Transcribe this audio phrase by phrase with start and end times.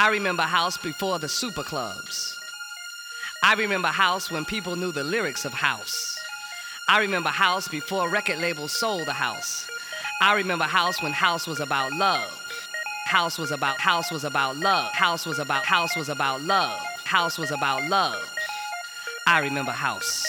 [0.00, 2.34] I remember house before the super clubs.
[3.44, 6.18] I remember house when people knew the lyrics of house.
[6.88, 9.68] I remember house before record labels sold the house.
[10.22, 12.32] I remember house when house was about love.
[13.04, 14.90] House was about house was about love.
[14.92, 16.80] House was about house was about love.
[17.04, 18.26] House was about love.
[19.26, 20.24] I remember house.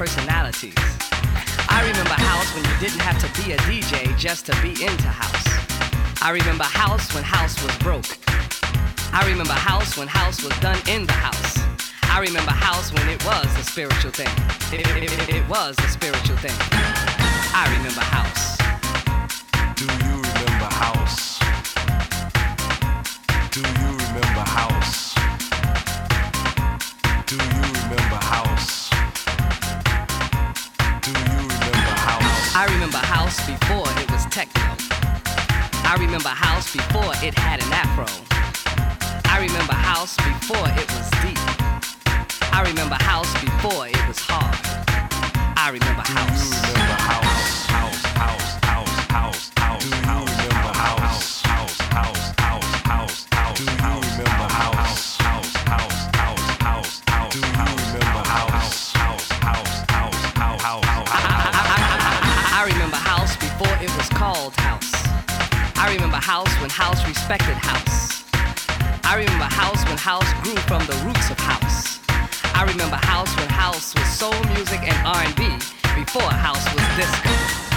[0.00, 0.72] Personalities.
[1.68, 5.08] I remember house when you didn't have to be a DJ just to be into
[5.08, 5.44] house.
[6.22, 8.08] I remember house when house was broke.
[9.12, 11.58] I remember house when house was done in the house.
[12.04, 14.32] I remember house when it was a spiritual thing.
[14.72, 16.56] It, it- it- it was a spiritual thing.
[17.52, 18.56] I remember house.
[19.76, 21.39] Do you remember house?
[33.30, 34.62] House before it was techno.
[35.86, 38.10] I remember house before it had an afro.
[39.30, 41.38] I remember house before it was deep.
[42.52, 44.58] I remember house before it was hard.
[45.56, 46.02] I remember?
[46.02, 47.29] House,
[65.90, 68.22] I remember house when house respected house.
[69.02, 71.98] I remember house when house grew from the roots of house.
[72.54, 75.42] I remember house when house was soul music and R&B
[75.98, 77.69] before house was disco.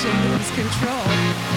[0.00, 1.49] addiction lose control.